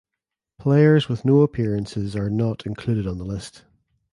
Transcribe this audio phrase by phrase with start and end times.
[0.57, 3.65] Players with no appearances are not included on the list.